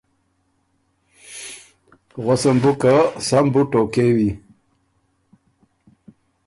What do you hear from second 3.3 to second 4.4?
م بُو ټوقېوی